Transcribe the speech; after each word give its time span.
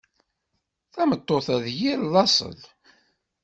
Tameṭṭut-a 0.93 1.55
d 1.63 1.65
yir 1.79 1.99
laṣel. 2.13 2.59